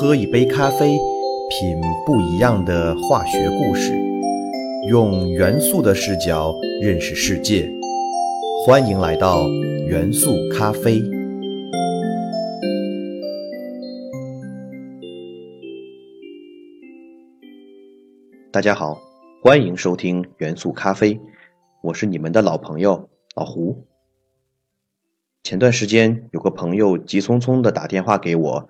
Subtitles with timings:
[0.00, 0.96] 喝一杯咖啡，
[1.50, 3.92] 品不一样的化学故事，
[4.88, 7.68] 用元素的视角认识世界。
[8.64, 9.48] 欢迎来到
[9.88, 11.02] 元素咖啡。
[18.52, 19.00] 大家好，
[19.42, 21.20] 欢迎收听元素咖啡，
[21.82, 23.84] 我是你们的老朋友老胡。
[25.42, 28.68] 前段时间有个朋友急匆匆的打电话给我，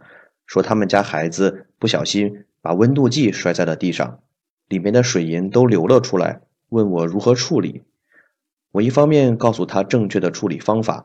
[0.48, 4.18] 说他们家孩子不小心把温度计摔在了地上，
[4.66, 6.40] 里面的水银都流了出来，
[6.70, 7.84] 问我如何处理。
[8.72, 11.04] 我一方面告诉他正确的处理方法，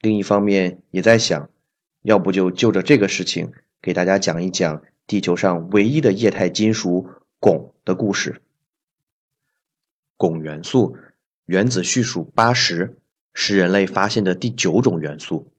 [0.00, 1.50] 另一方面也在想，
[2.00, 8.40] 要不就就着这个事情给大家讲一讲地球上唯一的液态金属汞的故事。
[10.16, 10.96] 汞元素
[11.44, 12.96] 原子序数八十。
[13.36, 15.50] 是人类发现的第九种元素。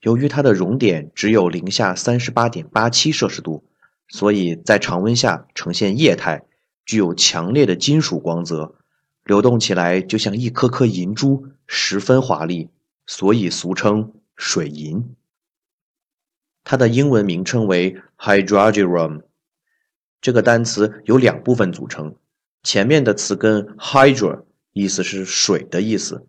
[0.00, 3.64] 由于它的熔点只有零下三十八点八七摄氏度，
[4.08, 6.44] 所以在常温下呈现液态，
[6.86, 8.74] 具有强烈的金属光泽，
[9.24, 12.70] 流动起来就像一颗颗银珠，十分华丽，
[13.06, 15.14] 所以俗称水银。
[16.64, 19.22] 它的英文名称为 hydrogen。
[20.20, 22.14] 这个单词由两部分组成，
[22.62, 26.26] 前面的词根 hydro 意思是水的意思。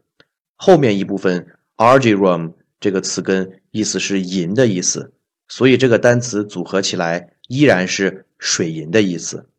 [0.55, 5.13] 后面一部分 argyrum 这个词根意思是银的意思，
[5.47, 9.49] 所以这个单词组合起来依然是水银的意思。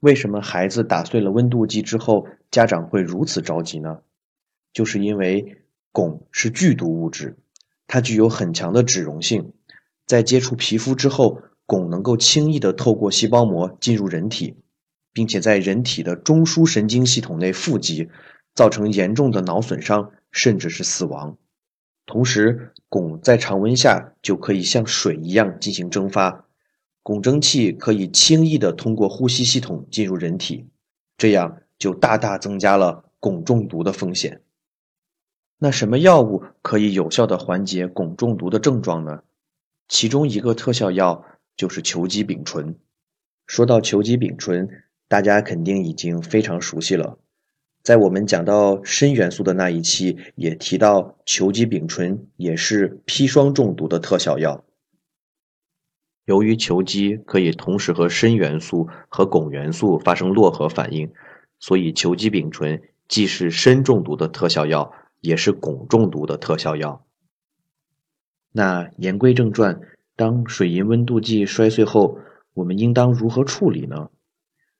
[0.00, 3.98] 为什么孩子打碎了温度计之后，家长会如此着急呢？
[4.72, 5.56] 就是因为
[5.92, 7.36] 汞是剧毒物质，
[7.86, 9.52] 它具有很强的脂溶性，
[10.06, 14.56] 在接触皮肤之后，汞能够轻易的透过细胞膜进入人体，
[15.12, 18.08] 并且在人体的中枢神经系统内富集。
[18.54, 21.36] 造成严重的脑损伤，甚至是死亡。
[22.06, 26.46] 同时，汞在常温下就可以像水一样进行蒸发，
[27.02, 30.66] 汞蒸气可以轻易的通过呼吸系统进入人体，
[31.18, 34.40] 这样就大大增加了汞中毒的风险。
[35.58, 39.22] 那什么药物可以有效的缓解汞中毒的症状呢？
[39.88, 41.24] 其中一个特效药
[41.56, 42.78] 就是球基丙醇。
[43.46, 44.68] 说到球基丙醇，
[45.08, 47.18] 大家肯定已经非常熟悉了。
[47.86, 54.64] 在我们讲到砷元素的那一期，也提到球基丙醇也是砒霜中毒的特效药。
[56.24, 61.12] 由于球基可以同时和砷元素和汞元素发生络合反应，
[61.60, 67.06] 所以球基丙醇既是砷中毒的特效药，也是汞中毒的特效药。
[68.50, 69.80] 那言归正传，
[70.16, 72.18] 当水银温度计摔碎后，
[72.52, 74.10] 我们应当如何处理呢？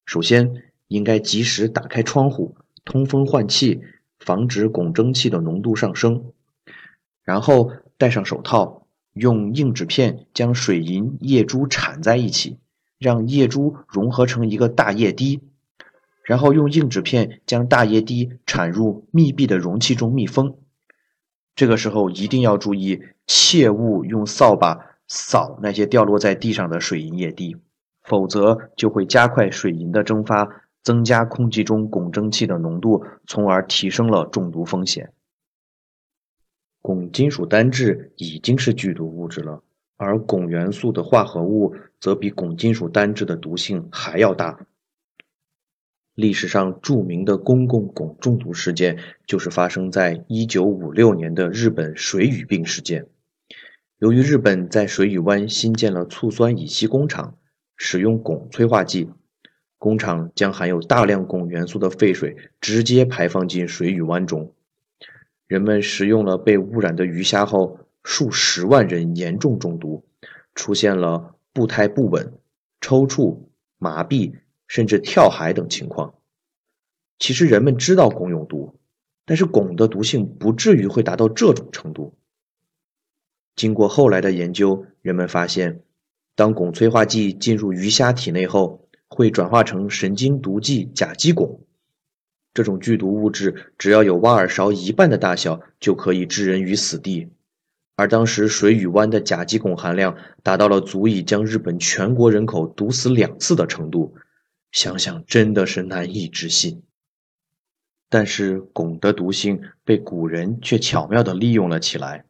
[0.04, 2.56] 首先，应该及时打开窗户。
[2.86, 3.82] 通风换气，
[4.19, 6.32] 防止汞蒸气的浓度上升。
[7.22, 12.58] 然后戴上手套，用硬纸片将水银液珠缠在一起，
[12.98, 15.42] 让液珠融合成一个大液滴。
[16.22, 20.56] 然后用硬纸片将大液滴铲入密闭的容器中密封。
[21.54, 27.56] 这个时候一定要注意，切勿用扫把扫那些掉落在地上的水银液滴，
[28.03, 30.48] 否则就会加快水银的蒸发。
[30.86, 35.12] 增加空气中汞蒸气的浓度，从而提升了中毒风险。
[36.80, 39.64] 汞金属单质已经是剧毒物质了，
[39.97, 44.64] 而汞元素的化合物则比汞金属单质的毒性还要大。
[46.14, 53.08] 历史上著名的公共汞中毒事件，就是发生在1956年的日本水俣病事件。
[53.98, 57.36] 由于日本在水俣湾新建了醋酸乙烯工厂，
[57.76, 59.10] 使用汞催化剂。
[59.78, 64.53] 工厂将含有大量汞元素的废水直接排放进水与湾中，
[65.47, 70.04] 人们食用了被污染的鱼虾后，数十万人严重中毒，
[70.54, 72.32] 出现了步态不稳、
[72.81, 73.38] 抽搐、
[73.78, 74.32] 麻痹，
[74.66, 76.15] 甚至跳海等情况。
[77.19, 78.78] 其实人们知道汞有毒，
[79.25, 82.15] 但是汞的毒性不至于会达到这种程度。
[83.54, 85.80] 经过后来的研究，人们发现，
[86.34, 91.60] 当汞催化剂进入鱼虾体内后，会转化成神经毒剂甲基汞，
[92.53, 97.28] 这种剧毒物质只要有挖耳勺一半的大小，就可以置人于死地。
[97.94, 104.14] 而当时水俣湾的甲基汞含量达到了足以将日本全国人口毒死两次的程度，
[104.72, 106.82] 想想真的是难以置信。
[108.10, 112.24] 但是汞的毒性被古人却巧妙地利用了起来。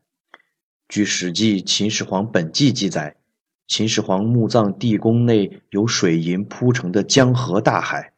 [0.89, 3.17] 据《史记·秦始皇本纪》记载。
[3.67, 8.13] 秦始皇墓葬地宫内有水银铺成的江河大海，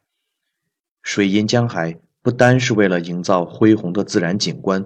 [1.01, 4.85] 水银江海不单是为了营造恢宏的自然景观，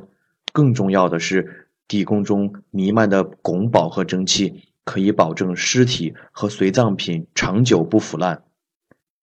[0.54, 8.44] 更重要的是，地宫中弥漫的汞饱和蒸汽可以保证尸体和随葬品长久不腐烂。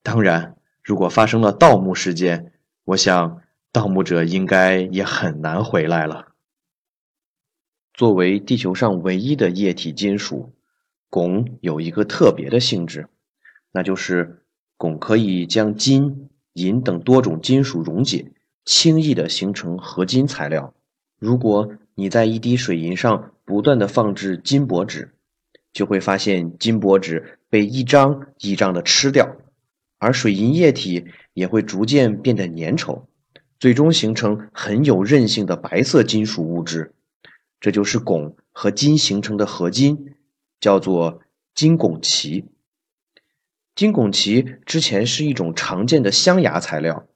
[0.03, 2.53] 当然，如果发生了盗墓事件，
[2.85, 3.41] 我想
[3.73, 6.33] 盗墓者应该也很难回来了。
[7.95, 10.53] 作为地球上唯一的液体金属，
[11.11, 13.09] 汞有一个特别的性质，
[13.73, 14.45] 那就是
[14.79, 18.33] 汞可以将金、银等多种金属溶解，
[18.65, 20.73] 轻易的形成合金材料。
[21.19, 25.13] 如果你在一滴水银上不断的放置金箔纸，
[25.73, 29.37] 就会发现金箔纸被一张一张的吃掉，
[29.99, 33.03] 而水银液体也会逐渐变得粘稠，
[33.59, 36.95] 最终形成很有韧性的白色金属物质。
[37.61, 40.15] 这就是汞和金形成的合金，
[40.61, 41.21] 叫做
[41.55, 42.49] 金汞齐。
[43.75, 47.07] 金汞齐之前是一种常见的镶牙材料，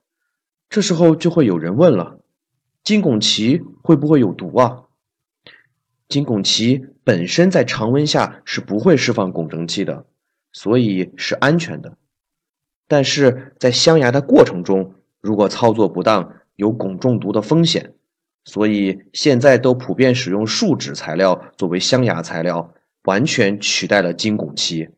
[0.71, 2.21] 这时候就会有人问了。
[2.83, 4.85] 金汞齐会不会有毒啊？
[6.09, 10.07] 金汞齐本身在常温下是不会释放汞蒸气的，
[10.53, 11.97] 所以是安全的。
[12.87, 17.95] 但是在镶牙的过程中，如果操作不当，有汞中毒的风险。
[18.45, 24.91] 所以现在都普遍使用树脂材料作为镶牙材料，完全取代了金汞齐。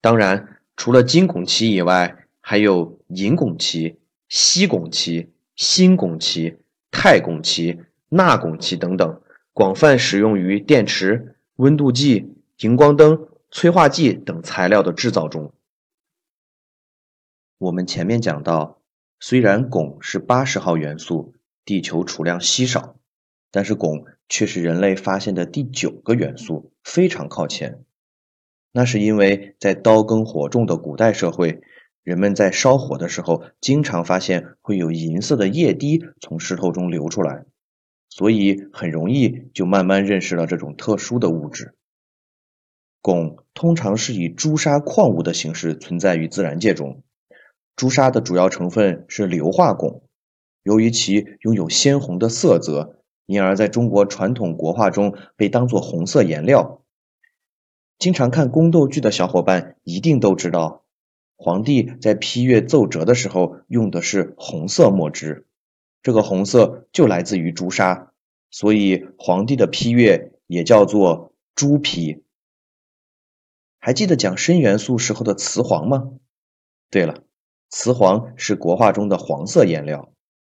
[0.00, 5.32] 当然，除了金汞齐以外，还有银汞齐、锡汞齐。
[5.54, 6.56] 锌汞齐、
[6.90, 9.20] 钛汞齐、钠汞齐等等，
[9.52, 15.52] 广泛使用于电池、温度计、荧光灯、催化剂等材料的制造中。
[17.58, 18.80] 我们前面讲到，
[19.20, 21.34] 虽然汞是八十号元素，
[21.66, 22.96] 地球储量稀少，
[23.52, 27.84] 但是汞却是人类发现的第九个元素，非常靠前。
[28.72, 31.60] 那是因为在刀耕火种的古代社会。
[32.02, 37.44] 人们在烧火的时候，经常发现会有银色的液滴从石头中流出来，
[38.08, 41.76] 所以很容易就慢慢认识了这种特殊的物质。
[43.02, 47.04] 汞通常是以朱砂矿物的形式存在于自然界中，
[47.76, 50.02] 朱砂的主要成分是硫化汞，
[50.64, 56.82] 由于其拥有鲜红的色泽，因而在中国传统国画中被当作红色颜料。
[57.98, 60.84] 经常看宫斗剧的小伙伴一定都知道。
[61.36, 65.46] 皇帝在批阅奏折的时候用的是红色墨汁，
[66.02, 68.12] 这个红色就来自于朱砂，
[68.50, 72.22] 所以皇帝的批阅也叫做朱批。
[73.80, 76.12] 还记得讲砷元素时候的雌黄吗？
[76.90, 77.24] 对了，
[77.70, 80.12] 雌黄是国画中的黄色颜料。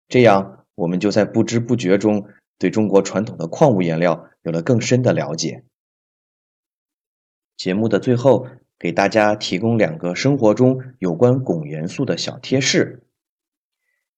[0.07, 5.65] 这样，我们就在不知不觉中对中国传统的矿物颜料有了更深的了解。
[7.57, 8.47] 节目的最后。
[8.79, 13.07] 给大家提供两个生活中有关汞元素的小贴士。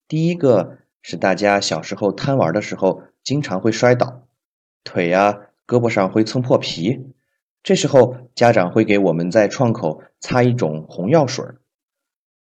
[0.09, 4.27] 第一个是大家小时候贪玩的时候，经常会摔倒，
[4.83, 7.15] 腿呀、胳膊上会蹭破皮，
[7.63, 11.45] 这时候家长会给我们在创口擦一种红药水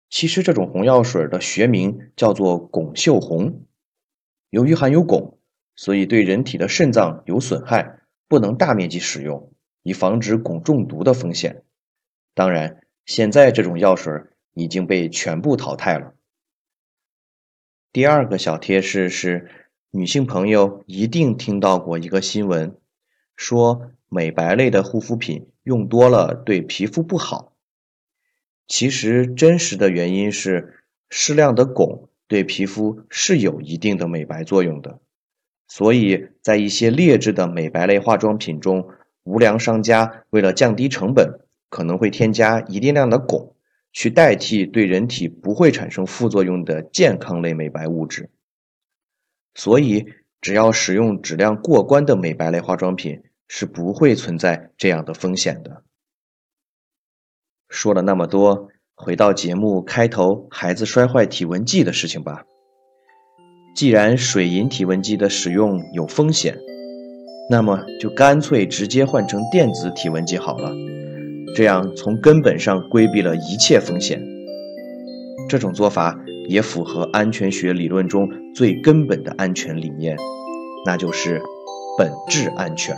[0.10, 3.66] 其实这种红药水的学名叫做汞溴红。
[4.50, 5.36] 由于含有汞，
[5.82, 11.64] 所以对人体的肾脏有损害，不能大面积使用，以防止汞中毒的风险。
[12.34, 14.12] 当然，现在这种药水
[14.54, 16.16] 已经被全部淘汰了。
[17.94, 19.50] 第二个小贴士是，
[19.92, 22.76] 女性朋友一定听到过一个新闻，
[23.38, 27.56] 说美白类的护肤品用多了对皮肤不好。
[28.68, 35.00] 其实真实的原因是，适量的汞对皮肤是有一定的美白作用的。
[35.70, 38.90] 所以在一些劣质的美白类化妆品中，
[39.24, 41.40] 无良商家为了降低成本。
[41.72, 43.54] 可能会添加一定量的汞，
[43.92, 48.32] 去代替对人体不会产生副作用的健康类美白物质。
[49.54, 50.08] 所以，
[50.42, 55.84] 只要使用质量过关的美白类化妆品，是不会存在这样的风险的。
[57.70, 62.46] 说了那么多，回到节目开头孩子摔坏体温计的事情吧。
[63.80, 66.58] 既然水银体温计的使用有风险，
[67.50, 70.74] 那么就干脆直接换成电子体温计好了。
[71.56, 74.22] 这样从根本上规避了一切风险。
[75.48, 76.20] 这种做法
[76.50, 80.18] 也符合安全学理论中最根本的安全理念，
[80.86, 81.42] 那就是
[81.98, 82.98] 本质安全。